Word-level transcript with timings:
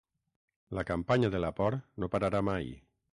La 0.77 0.83
campanya 0.91 1.31
de 1.35 1.41
la 1.45 1.51
por 1.59 1.77
no 2.05 2.09
pararà 2.17 2.43
mai 2.49 2.73